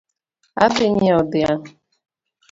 [0.63, 1.67] Adhi nyieo dhiang'